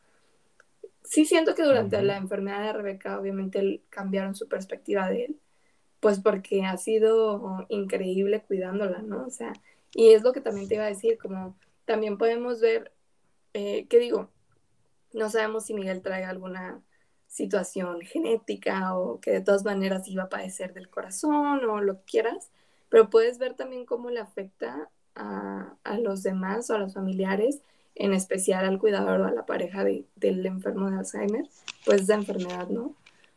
[1.11, 5.41] sí siento que durante la enfermedad de Rebeca obviamente cambiaron su perspectiva de él,
[5.99, 9.27] pues porque ha sido increíble cuidándola, ¿no?
[9.27, 9.53] O sea,
[9.93, 12.93] y es lo que también te iba a decir, como también podemos ver,
[13.55, 14.31] eh, ¿qué digo?
[15.13, 16.81] No sabemos si Miguel trae alguna
[17.31, 22.05] situación genética o que de todas maneras iba a padecer del corazón o lo que
[22.05, 22.51] quieras,
[22.91, 27.63] pero puedes ver también cómo le afecta a, a los demás o a los familiares
[27.95, 31.47] en especial al cuidador o a la pareja de, del enfermo de Alzheimer,
[31.85, 32.95] pues esa enfermedad, ¿no?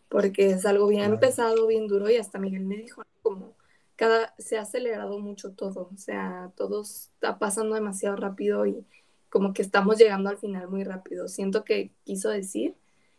[0.09, 3.53] Porque es algo bien pesado, bien duro y hasta Miguel me dijo, como
[3.95, 8.85] cada, se ha acelerado mucho todo, o sea, todo está pasando demasiado rápido y,
[9.33, 11.27] como que estamos llegando al final muy rápido.
[11.27, 12.75] Siento que quiso decir.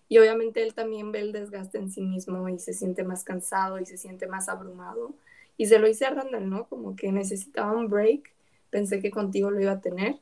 [0.09, 3.79] Y obviamente él también ve el desgaste en sí mismo y se siente más cansado
[3.81, 5.15] y se siente más abrumado.
[5.57, 6.67] Y se lo hice a Randall, ¿no?
[6.69, 8.33] Como que necesitaba un break.
[8.71, 10.17] Pensé que contigo lo iba a tener,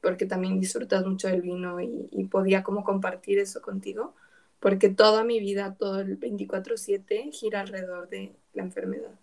[0.00, 4.14] porque también disfrutas mucho del vino y, y podía como compartir eso contigo,
[4.58, 9.14] porque toda mi vida, todo el 24/7 gira alrededor de la enfermedad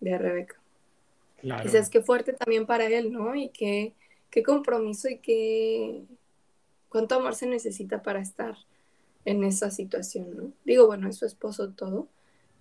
[0.00, 0.56] de Rebeca.
[1.40, 1.70] Claro.
[1.70, 3.34] Sabes qué fuerte también para él, ¿no?
[3.36, 3.92] Y qué,
[4.30, 6.02] qué compromiso y qué
[6.88, 8.56] cuánto amor se necesita para estar
[9.28, 10.52] en esa situación, ¿no?
[10.64, 12.08] Digo, bueno, es su esposo todo,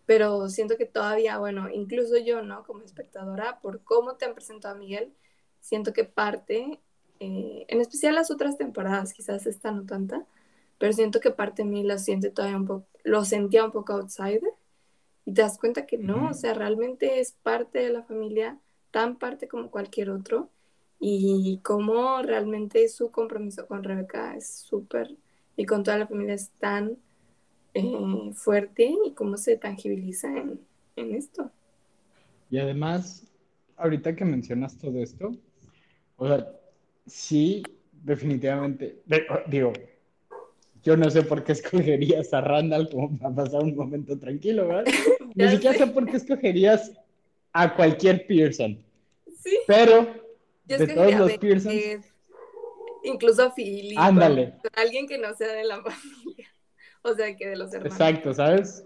[0.06, 2.64] pero siento que todavía, bueno, incluso yo, ¿no?
[2.66, 5.14] Como espectadora, por cómo te han presentado a Miguel,
[5.62, 6.82] siento que parte,
[7.22, 10.26] eh, en especial las otras temporadas, quizás esta no tanta,
[10.78, 13.94] pero siento que parte de mí lo siente todavía un poco, lo sentía un poco
[13.94, 14.54] outsider,
[15.24, 18.60] y te das cuenta que no, o sea, realmente es parte de la familia,
[18.92, 20.50] tan parte como cualquier otro,
[21.00, 25.16] y cómo realmente su compromiso con Rebeca es súper,
[25.58, 26.98] y con toda la familia es tan
[27.74, 30.60] eh, fuerte, y cómo se tangibiliza en,
[30.96, 31.52] en esto.
[32.50, 33.28] Y además,
[33.76, 35.36] ahorita que mencionas todo esto,
[36.18, 36.48] o sea,
[37.06, 39.74] sí, definitivamente, de- digo,
[40.84, 44.86] yo no sé por qué escogerías a Randall como para pasar un momento tranquilo, ¿verdad?
[45.36, 45.88] Ni siquiera sé.
[45.88, 46.92] por qué escogerías
[47.54, 48.78] a cualquier Pearson,
[49.44, 50.08] Sí, pero
[50.66, 51.84] yo de todos los Pearsons,
[53.04, 56.48] incluso a Philly, con- ándale, con alguien que no sea de la familia,
[57.04, 57.94] o sea, que de los hermanos.
[57.94, 58.86] exacto, ¿sabes?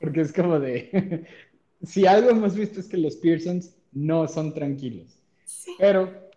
[0.00, 1.26] Porque es como de,
[1.82, 5.18] si algo hemos visto es que los Pearsons no son tranquilos.
[5.44, 5.74] Sí.
[5.78, 6.30] Pero,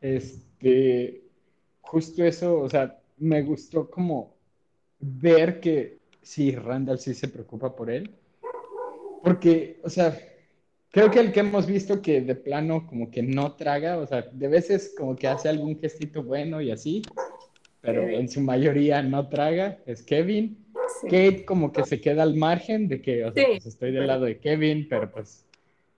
[0.00, 1.24] este,
[1.80, 4.34] justo eso, o sea, me gustó como
[5.00, 8.14] ver que sí, Randall sí se preocupa por él.
[9.22, 10.16] Porque, o sea,
[10.90, 14.22] creo que el que hemos visto que de plano como que no traga, o sea,
[14.22, 17.02] de veces como que hace algún gestito bueno y así,
[17.80, 18.20] pero Kevin.
[18.20, 20.64] en su mayoría no traga, es Kevin.
[21.02, 21.06] Sí.
[21.06, 24.06] Kate como que se queda al margen de que, o sea, Sí, pues estoy del
[24.06, 25.44] lado de Kevin, pero pues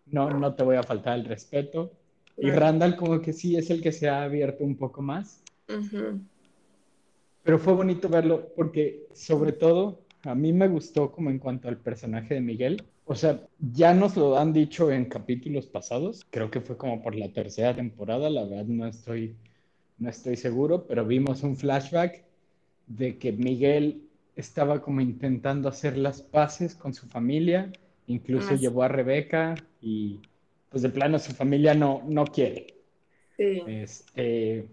[0.07, 1.93] no, no te voy a faltar el respeto.
[2.37, 2.51] Y.
[2.51, 5.43] Randall como que sí es el que se ha abierto un poco más.
[5.69, 6.21] Ujú.
[7.43, 11.79] Pero fue bonito verlo porque sobre todo a mí me gustó como en cuanto al
[11.79, 12.83] personaje de Miguel.
[13.11, 16.25] O sea, ya nos lo han dicho en capítulos pasados.
[16.31, 18.31] Creo que fue como por la tercera temporada.
[18.31, 19.35] La verdad no estoy,
[19.99, 22.23] no estoy seguro, pero vimos un flashback
[22.87, 24.05] de que Miguel
[24.37, 27.73] estaba como intentando hacer las paces con su familia.
[28.07, 30.21] Incluso Ah, llevó a Rebeca y
[30.69, 32.77] pues de plano su familia no, no quiere.
[33.37, 33.61] Sí.
[33.67, 34.67] Este,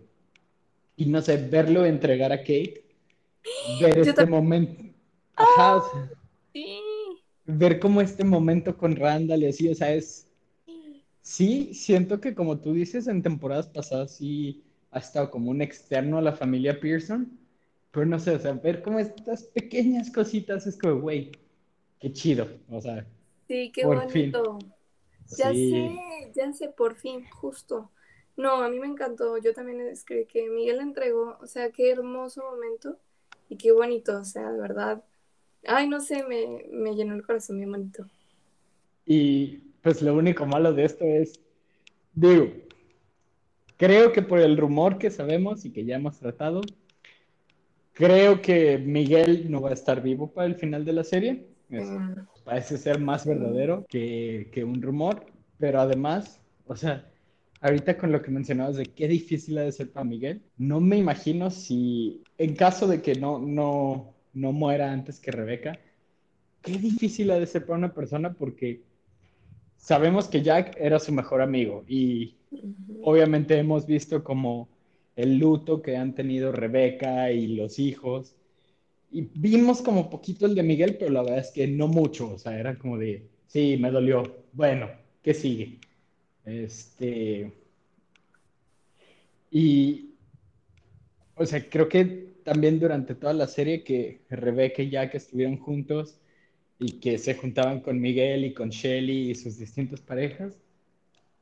[0.95, 2.83] y no sé, verlo entregar a Kate,
[3.81, 4.83] ver Yo este momento,
[5.35, 6.11] ajá, o sea,
[6.53, 6.86] Sí.
[7.47, 10.27] Ver como este momento con Randall y así, o sea, es,
[11.21, 16.17] sí, siento que como tú dices, en temporadas pasadas sí ha estado como un externo
[16.17, 17.39] a la familia Pearson,
[17.91, 21.31] pero no sé, o sea, ver como estas pequeñas cositas es como, güey,
[21.99, 23.07] qué chido, o sea,
[23.47, 24.45] Sí, qué por fin.
[24.45, 24.59] bonito.
[25.35, 27.91] Ya sí, sé, ya sé, por fin, justo.
[28.37, 29.37] No, a mí me encantó.
[29.39, 32.99] Yo también escribí que Miguel entregó, o sea, qué hermoso momento
[33.49, 35.03] y qué bonito, o sea, de verdad.
[35.67, 38.05] Ay, no sé, me, me llenó el corazón bien bonito.
[39.05, 41.39] y pues lo único malo de esto es,
[42.13, 42.47] digo,
[43.77, 46.61] creo que por el rumor que sabemos y que ya hemos tratado,
[47.93, 51.47] creo que Miguel no va a estar vivo para el final de la serie.
[51.69, 55.25] Es- Mm, parece ser más verdadero que, que un rumor,
[55.59, 57.09] pero además, o sea,
[57.59, 60.97] ahorita con lo que mencionabas de qué difícil ha de ser para Miguel, no me
[60.97, 65.79] imagino si, en caso de que no, no, no muera antes que Rebeca,
[66.61, 68.81] qué difícil ha de ser para una persona porque
[69.77, 72.35] sabemos que Jack era su mejor amigo y
[73.01, 74.69] obviamente hemos visto como
[75.17, 78.35] el luto que han tenido Rebeca y los hijos.
[79.11, 82.33] Y vimos como poquito el de Miguel, pero la verdad es que no mucho.
[82.33, 84.23] O sea, era como de, sí, me dolió.
[84.53, 84.89] Bueno,
[85.23, 85.79] ¿qué sigue?
[86.45, 87.51] Este.
[89.49, 90.06] Y,
[91.37, 96.19] o sea, creo que también durante toda la serie que Rebeca y Jack estuvieron juntos
[96.79, 100.59] y que se juntaban con Miguel y con Shelly y sus distintas parejas,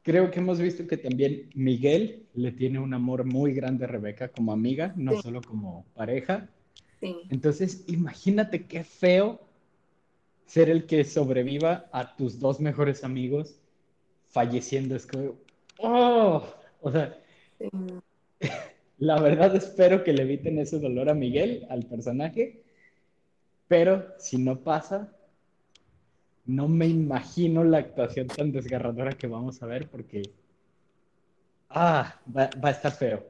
[0.04, 4.30] creo que hemos visto que también Miguel le tiene un amor muy grande a Rebeca
[4.30, 5.22] como amiga, no Sí.
[5.24, 6.50] solo como pareja.
[7.02, 9.42] Sí, Entonces, imagínate qué feo
[10.46, 13.60] ser el que sobreviva a tus dos mejores amigos
[14.32, 14.96] falleciendo.
[14.96, 15.36] Es como,
[15.78, 16.44] oh,
[16.82, 17.18] o sea,
[17.60, 17.70] sí.
[18.98, 22.64] La verdad espero que le eviten ese dolor a Miguel, al personaje,
[23.68, 25.14] pero si no pasa,
[26.46, 30.32] no me imagino la actuación tan desgarradora que vamos a ver porque,
[31.70, 33.26] ah, va, va a estar feo.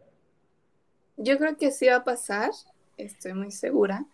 [1.17, 2.51] Yo creo que sí va a pasar,
[2.97, 4.05] estoy muy segura.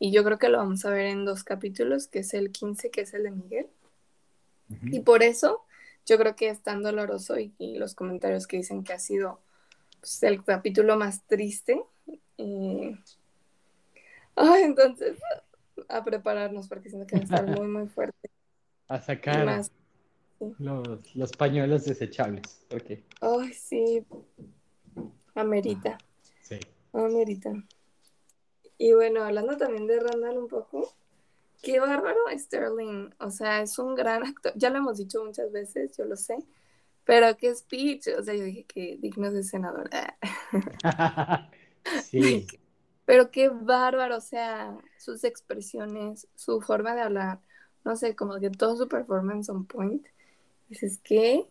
[0.00, 2.90] Y yo creo que lo vamos a ver en dos capítulos, que es el 15,
[2.90, 3.66] que es el de Miguel.
[4.92, 5.62] Y por eso
[6.04, 9.40] yo creo que es tan doloroso y, los comentarios que dicen que ha sido
[10.00, 11.82] pues, el capítulo más triste.
[12.38, 12.96] Ay,
[14.62, 15.18] entonces,
[15.88, 18.30] a prepararnos porque siento que va a estar muy, muy fuerte.
[18.88, 19.64] A sacar
[20.38, 22.64] los, los, pañuelos desechables.
[22.74, 23.04] Okay.
[23.20, 24.04] Ay, sí.
[25.34, 25.98] Amerita.
[26.42, 26.58] sí.
[26.92, 27.52] Amerita.
[28.78, 30.94] Y bueno, hablando también de Randall un poco,
[31.62, 33.10] qué bárbaro Sterling.
[33.18, 34.52] O sea, es un gran actor.
[34.56, 36.38] Ya lo hemos dicho muchas veces, yo lo sé.
[37.08, 38.08] Pero qué speech.
[38.18, 39.88] O sea, yo dije que digno de senador.
[42.04, 42.46] sí.
[43.06, 44.18] Pero qué bárbaro.
[44.18, 47.40] O sea, sus expresiones, su forma de hablar.
[47.82, 50.06] No sé, como que todo su performance on point.
[50.68, 51.46] Dices, qué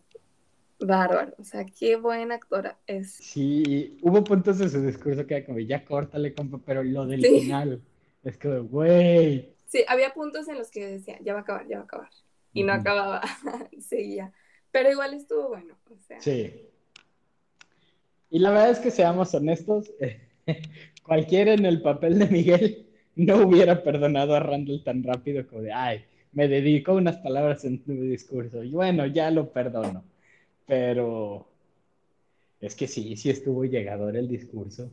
[0.78, 1.34] bárbaro.
[1.38, 3.14] O sea, qué buena actora es.
[3.14, 7.20] Sí, hubo puntos de su discurso que era como, ya córtale, compa, pero lo del
[7.20, 7.82] final
[8.22, 9.56] es como, güey.
[9.66, 12.10] Sí, había puntos en los que decía, ya va a acabar, ya va a acabar.
[12.52, 13.22] Y no acababa,
[13.80, 14.32] seguía.
[14.78, 15.74] Pero igual estuvo bueno.
[15.90, 16.20] O sea.
[16.20, 16.52] Sí.
[18.30, 19.90] Y la verdad es que seamos honestos,
[21.02, 22.86] cualquiera en el papel de Miguel
[23.16, 27.82] no hubiera perdonado a Randall tan rápido como de, ay, me dedicó unas palabras en
[27.82, 28.62] tu discurso.
[28.62, 30.04] Y bueno, ya lo perdono.
[30.64, 31.48] Pero
[32.60, 34.88] es que sí, sí estuvo llegador el discurso.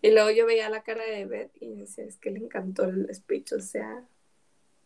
[0.00, 3.14] Y luego yo veía la cara de Beth y decía, es que le encantó el
[3.14, 4.02] speech, o sea,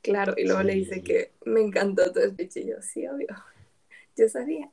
[0.05, 0.35] claro.
[0.37, 3.29] Y luego le dice que me encantó tu speech y yo, sí, obvio,
[4.17, 4.71] yo sabía.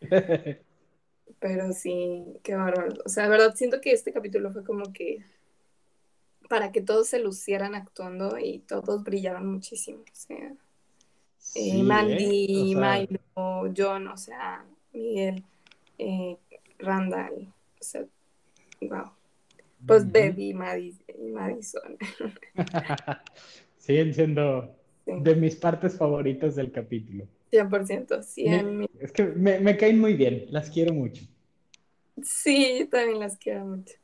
[1.38, 2.94] Pero sí, qué bárbaro.
[3.04, 5.24] O sea, de verdad, siento que este capítulo fue como que
[6.48, 10.00] para que todos se lucieran actuando y todos brillaron muchísimo.
[10.00, 10.52] O sea,
[11.54, 13.08] eh, Mandy, ¿eh?
[13.08, 15.44] Milo, John, o sea, Miguel,
[15.98, 16.36] eh,
[16.78, 18.04] Randall, o sea,
[18.82, 19.12] wow.
[19.86, 21.96] Pues Baby y Madison.
[23.80, 27.26] Siguen siendo de mis partes favoritas del capítulo.
[27.50, 28.86] 100%, 100.
[29.00, 31.24] es que me, me, caen muy bien, las quiero mucho.
[32.22, 33.94] Sí, yo también las quiero mucho.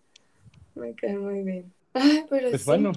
[0.75, 1.73] Me caen muy bien.
[1.93, 2.93] Ay, pero pues bueno,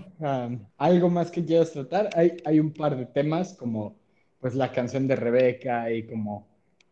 [0.77, 2.09] algo más que quieras tratar.
[2.15, 3.95] Hay, hay un par de temas como
[4.39, 6.47] pues la canción de Rebeca y como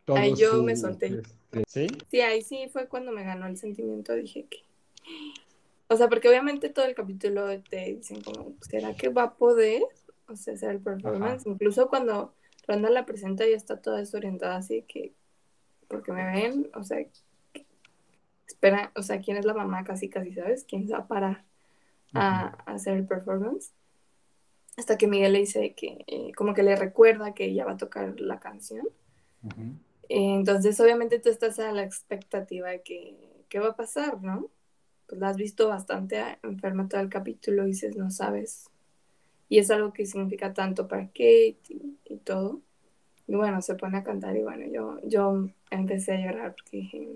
[0.06, 0.17] todo.
[0.17, 1.08] Ahí yo me solté.
[1.08, 1.88] Este, ¿Sí?
[2.12, 4.13] Sí, ahí sí fue cuando me ganó el sentimiento.
[4.13, 4.60] Dije que.
[5.89, 9.84] O sea, porque obviamente todo el capítulo te dicen como, ¿será que va a poder?
[10.28, 11.45] O sea, hacer el performance.
[11.45, 12.34] Incluso cuando
[12.67, 15.13] Randa la presenta ya está toda desorientada, así que,
[15.88, 17.00] porque me ven, o sea,
[18.45, 19.86] espera, o sea, ¿quién es la mamá?
[19.86, 20.65] Casi, casi, ¿sabes?
[20.65, 21.45] ¿Quién va a parar
[22.13, 23.71] a hacer el performance?
[24.78, 27.78] hasta que Miguel le dice que eh, como que le recuerda que ella va a
[27.78, 28.88] tocar la canción.
[30.08, 33.17] entonces obviamente tú estás a la expectativa de que
[33.50, 34.50] qué va a pasar, ¿no?
[35.08, 38.70] Pues la has visto bastante enferma todo el capítulo y dices, no sabes.
[39.50, 42.62] Y es algo que significa tanto para Kate y, todo.
[43.28, 47.08] Y bueno, se pone a cantar y bueno, yo, yo empecé a llorar porque dije,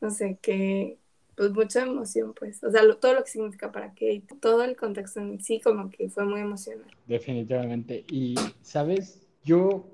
[0.00, 0.98] no sé, qué,
[1.36, 2.62] pues mucha emoción, pues.
[2.64, 6.08] O sea, todo lo que significa para Kate, todo el contexto en sí como que
[6.08, 6.92] fue muy emocionante.
[7.06, 8.04] Definitivamente.
[8.10, 9.20] Y, ¿sabes?
[9.44, 9.88] Yo,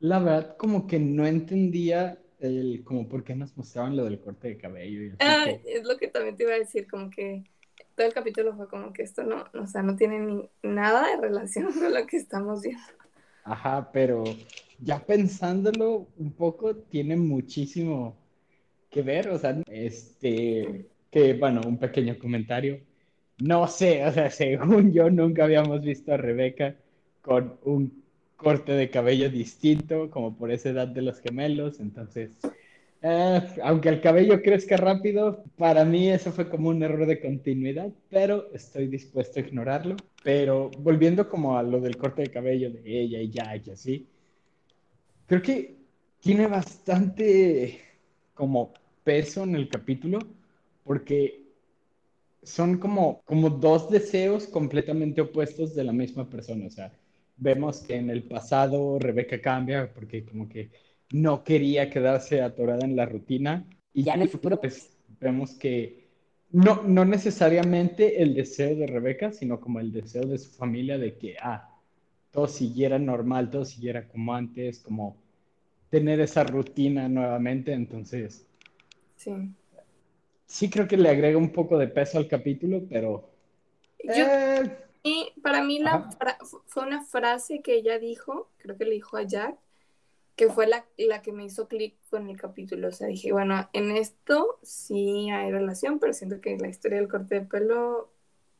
[0.00, 4.48] la verdad, como que no entendía el, como por qué nos mostraban lo del corte
[4.48, 5.16] de cabello.
[5.20, 7.44] ah, es lo que también te iba a decir, como que
[7.94, 11.20] todo el capítulo fue como que esto no, o sea, no tiene ni nada de
[11.20, 12.82] relación con lo que estamos viendo.
[13.44, 14.24] Ajá, pero
[14.78, 18.16] ya pensándolo un poco, tiene muchísimo
[18.90, 22.80] que ver, o sea, este, que bueno, un pequeño comentario.
[23.38, 26.76] No sé, o sea, según yo nunca habíamos visto a Rebeca
[27.20, 28.03] con un
[28.44, 32.30] corte de cabello distinto, como por esa edad de los gemelos, entonces,
[33.02, 37.90] eh, aunque el cabello crezca rápido, para mí eso fue como un error de continuidad,
[38.10, 39.96] pero estoy dispuesto a ignorarlo.
[40.22, 44.08] Pero volviendo como a lo del corte de cabello de ella y ya y así,
[45.26, 45.76] creo que
[46.20, 47.80] tiene bastante
[48.34, 48.72] como
[49.04, 50.18] peso en el capítulo
[50.84, 51.44] porque
[52.42, 56.66] son como, como dos deseos completamente opuestos de la misma persona.
[56.66, 56.92] O sea,
[57.36, 60.70] vemos que en el pasado Rebeca cambia porque como que
[61.12, 63.68] no quería quedarse atorada en la rutina.
[63.92, 66.08] Y ya en el futuro, pues vemos que
[66.50, 71.16] no, no necesariamente el deseo de Rebeca, sino como el deseo de su familia de
[71.18, 71.70] que, ah,
[72.30, 75.16] todo siguiera normal, todo siguiera como antes, como
[75.90, 77.72] tener esa rutina nuevamente.
[77.72, 78.46] Entonces,
[79.16, 79.32] Sí.
[80.46, 83.30] Sí creo que le agrega un poco de peso al capítulo, pero...
[83.98, 84.70] Eh,
[85.04, 86.08] y para mí la
[86.66, 89.58] fue una frase que ella dijo, creo que le dijo a Jack,
[90.34, 92.88] que fue la, la que me hizo clic con el capítulo.
[92.88, 97.08] O sea, dije, bueno, en esto sí hay relación, pero siento que la historia del
[97.08, 98.10] corte de pelo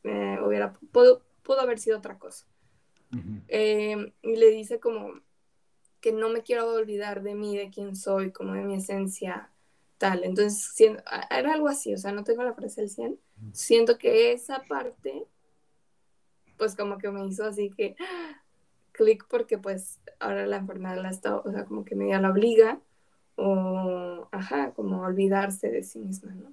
[0.03, 2.45] eh, hubiera, pudo, pudo haber sido otra cosa.
[3.47, 5.13] Eh, y le dice como
[6.01, 9.49] que no me quiero olvidar de mí, de quién soy, como de mi esencia,
[9.97, 10.23] tal.
[10.23, 10.75] Entonces,
[11.31, 13.19] era algo así, o sea, no tengo la frase al 100.
[13.53, 15.25] Siento que esa parte,
[16.57, 17.95] pues como que me hizo así que
[18.91, 22.79] clic porque pues ahora la enfermedad la está, o sea, como que media la obliga
[23.35, 26.51] o, ajá, como olvidarse de sí misma, ¿no?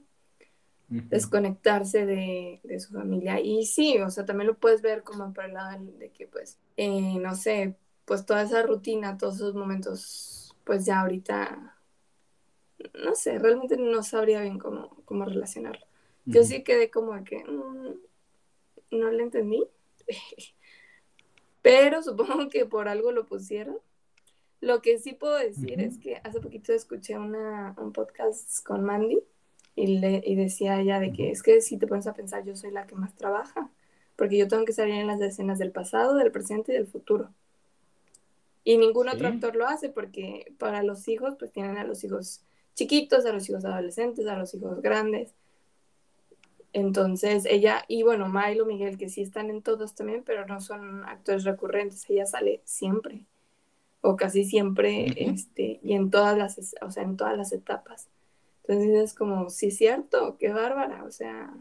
[0.89, 3.41] Desconectarse de, de, su familia.
[3.41, 6.59] Y sí, o sea, también lo puedes ver como por el lado de que, pues,
[6.77, 11.79] eh, no sé, pues toda esa rutina, todos esos momentos, pues ya ahorita,
[13.03, 15.87] no sé, realmente no sabría bien cómo, cómo relacionarlo.
[16.25, 19.67] Yo sí quedé como que mm, no le entendí.
[21.63, 23.79] pero supongo que por algo lo pusieron.
[24.61, 29.21] Lo que sí puedo decir es que hace poquito escuché una, un podcast con Mandy
[29.75, 32.55] y, le, y decía ella de que es que si te pones a pensar, yo
[32.55, 33.71] soy la que más trabaja,
[34.15, 37.31] porque yo tengo que salir en las escenas del pasado, del presente y del futuro.
[38.65, 42.43] Y ningún otro actor lo hace porque para los hijos, pues tienen a los hijos
[42.75, 45.35] chiquitos, a los hijos adolescentes, a los hijos grandes.
[46.73, 51.05] Entonces ella, y bueno, Milo, Miguel, que sí están en todos también, pero no son
[51.05, 53.27] actores recurrentes, ella sale siempre,
[54.01, 58.09] o casi siempre, este, y en todas las, o sea, en todas las etapas.
[58.67, 61.55] Entonces es como, sí es cierto, qué bárbara, o sea,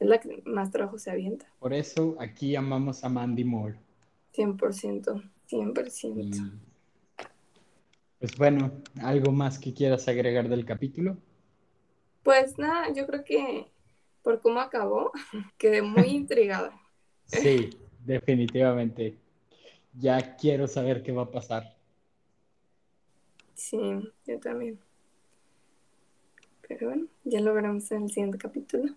[0.00, 1.46] es la que más trabajo se avienta.
[1.60, 3.78] Por eso aquí amamos a Mandy Moore.
[4.34, 6.52] 100%, 100%.
[8.18, 8.72] Pues bueno,
[9.02, 11.16] ¿algo más que quieras agregar del capítulo?
[12.22, 13.66] Pues nada, yo creo que
[14.22, 15.12] por cómo acabó,
[15.58, 16.72] quedé muy intrigada.
[17.26, 17.70] Sí,
[18.04, 19.16] definitivamente.
[19.98, 21.76] Ya quiero saber qué va a pasar.
[23.54, 23.78] Sí,
[24.26, 24.78] yo también.
[26.66, 28.94] Pero bueno, ya lo veremos en el siguiente capítulo.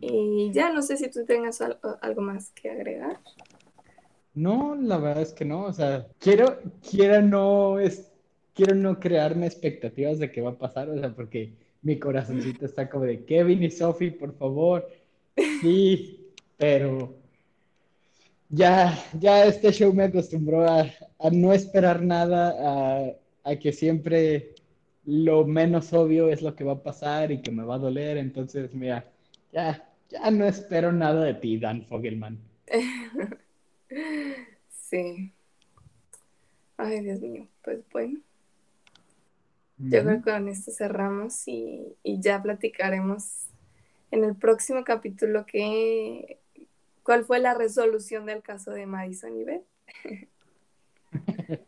[0.00, 3.20] Y ya no sé si tú tengas algo, más que agregar.
[4.34, 5.64] No, la verdad es que no.
[5.64, 8.10] O sea, quiero, quiero no es,
[8.54, 11.52] quiero no crearme expectativas de qué va a pasar, o sea, porque
[11.82, 14.88] mi corazoncito está como de Kevin y Sophie, por favor.
[15.60, 17.14] Sí, pero
[18.48, 20.86] ya, ya este show me acostumbró a,
[21.30, 23.14] no esperar nada,
[23.44, 24.54] a, que siempre
[25.04, 28.18] lo menos obvio es lo que va a pasar y que me va a doler.
[28.18, 29.04] Entonces, mira,
[29.52, 32.38] ya, ya no espero nada de ti, Dan Fogelman.
[34.88, 35.32] Sí.
[36.78, 38.20] Ay, Dios mío, pues bueno.
[39.78, 43.46] Yo creo que con esto cerramos y, ya platicaremos
[44.10, 46.38] en el próximo capítulo que,
[47.02, 49.64] cuál fue la resolución del caso de Madison y Beth.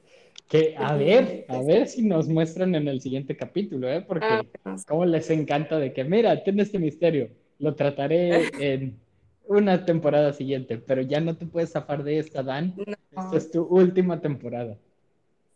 [0.48, 4.02] que a ver, a ver si nos muestran en el siguiente capítulo, ¿eh?
[4.02, 4.26] Porque
[4.64, 8.98] ah, como les encanta de que, mira, tiene este misterio, lo trataré en
[9.46, 12.74] una temporada siguiente, pero ya no te puedes zafar de esta, Dan.
[13.10, 14.76] Esta es tu última temporada.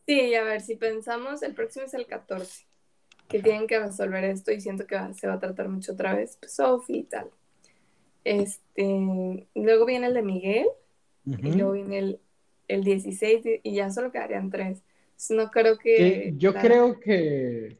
[0.06, 2.66] Sí, a ver, si pensamos, el próximo es el 14,
[3.28, 6.36] que tienen que resolver esto y siento que se va a tratar mucho otra vez,
[6.38, 7.30] pues, Sophie y tal.
[8.22, 10.66] Este, luego viene el de Miguel,
[11.26, 12.20] y luego viene el,
[12.68, 14.82] el 16 y ya solo quedarían tres.
[15.30, 16.34] no creo que...
[16.36, 17.78] yo creo que...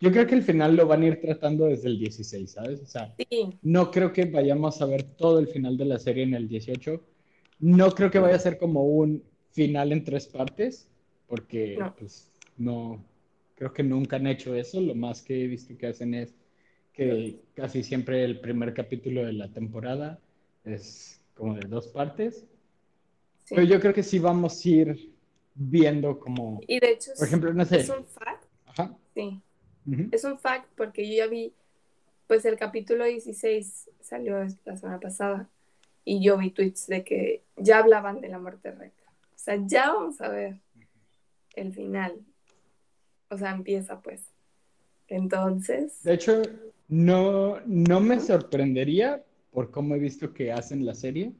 [0.00, 2.82] Yo creo que el final lo van a ir tratando desde el 16, ¿sabes?
[2.82, 3.14] O sea,
[3.62, 7.02] no creo que vayamos a ver todo el final de la serie en el 18.
[7.60, 10.88] No creo que vaya a ser como un final en tres partes
[11.28, 11.94] porque no.
[11.96, 13.04] pues no,
[13.54, 16.34] creo que nunca han hecho eso, lo más que he visto que hacen es
[16.92, 20.20] que casi siempre el primer capítulo de la temporada
[20.64, 22.44] es como de dos partes,
[23.48, 25.12] pero yo creo que sí vamos a ir
[25.54, 26.60] viendo como...
[26.66, 27.80] Y de hecho, por ejemplo, no sé.
[27.80, 28.44] Es un fact.
[28.66, 28.96] Ajá.
[29.14, 29.40] Sí.
[30.12, 31.52] Es un fact porque yo ya vi,
[32.26, 35.48] pues el capítulo 16 salió la semana pasada
[36.04, 39.04] y yo vi tweets de que ya hablaban de la muerte de Reca.
[39.34, 40.58] O sea, ya vamos a ver
[41.56, 42.20] el final.
[43.30, 44.22] O sea, empieza pues.
[45.08, 46.02] Entonces.
[46.02, 46.42] De hecho,
[46.88, 51.32] no, no me sorprendería por cómo he visto que hacen la serie.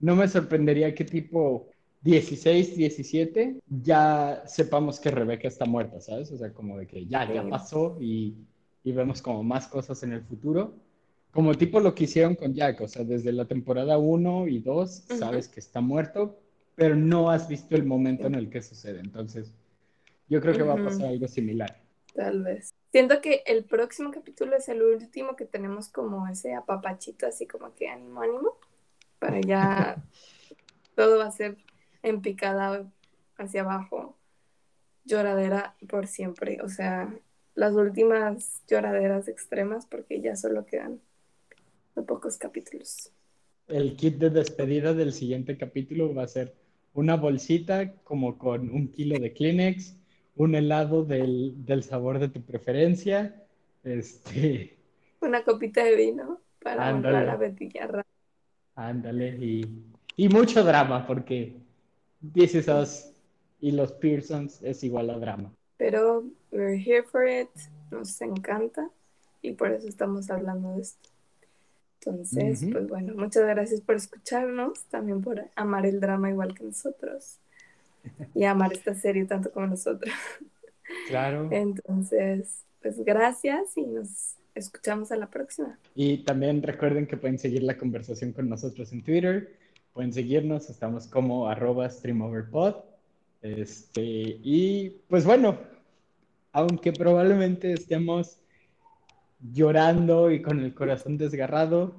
[0.00, 1.68] No me sorprendería que tipo
[2.02, 6.30] 16, 17 ya sepamos que Rebeca está muerta, ¿sabes?
[6.32, 8.34] O sea, como de que ya, ya pasó y,
[8.84, 10.74] y vemos como más cosas en el futuro.
[11.30, 14.90] Como tipo lo que hicieron con Jack, o sea, desde la temporada 1 y 2
[15.18, 16.38] sabes que está muerto,
[16.78, 19.00] pero no has visto el momento en el que sucede.
[19.00, 19.52] Entonces,
[20.28, 21.76] yo creo que va a pasar algo similar.
[22.14, 22.72] Tal vez.
[22.92, 27.74] Siento que el próximo capítulo es el último que tenemos como ese apapachito, así como
[27.74, 28.58] que ánimo, ánimo,
[29.18, 30.04] para ya
[30.94, 31.56] todo va a ser
[32.04, 32.88] en picada
[33.38, 34.16] hacia abajo.
[35.04, 36.60] lloradera por siempre.
[36.62, 37.12] O sea,
[37.56, 41.00] las últimas lloraderas extremas porque ya solo quedan
[41.96, 43.10] muy pocos capítulos.
[43.66, 46.54] El kit de despedida del siguiente capítulo va a ser
[46.98, 49.96] una bolsita como con un kilo de Kleenex,
[50.34, 53.40] un helado del, del sabor de tu preferencia,
[53.84, 54.76] este...
[55.20, 58.04] Una copita de vino para la betillarra.
[58.74, 59.64] Ándale, y,
[60.16, 61.54] y mucho drama porque
[62.32, 63.12] This Is Us
[63.60, 65.52] y los Pearsons es igual a drama.
[65.76, 67.50] Pero we're here for it,
[67.92, 68.90] nos encanta
[69.40, 71.07] y por eso estamos hablando de esto.
[72.00, 77.38] Entonces, pues bueno, muchas gracias por escucharnos, también por amar el drama igual que nosotros
[78.34, 80.14] y amar esta serie tanto como nosotros.
[81.08, 81.48] Claro.
[81.52, 85.78] Entonces, pues gracias y nos escuchamos a la próxima.
[85.94, 89.56] Y también recuerden que pueden seguir la conversación con nosotros en Twitter,
[89.92, 92.76] pueden seguirnos, estamos como arroba streamoverpod.
[93.42, 95.58] Este, y pues bueno,
[96.52, 98.38] aunque probablemente estemos
[99.40, 101.94] llorando y con el corazón desgarrado.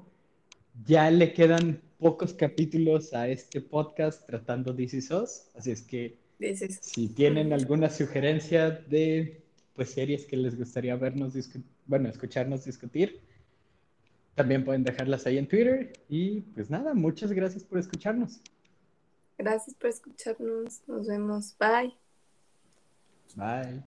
[0.86, 6.18] Ya le quedan pocos capítulos a este podcast tratando DC SOS, así es que
[6.82, 9.44] si tienen alguna sugerencia de
[9.76, 11.34] pues series que les gustaría vernos
[11.86, 13.20] bueno, escucharnos discutir,
[14.36, 18.40] también pueden dejarlas ahí en Twitter y pues nada, muchas gracias por escucharnos.
[19.38, 21.94] Gracias por escucharnos, nos vemos, bye.
[23.36, 23.89] Bye.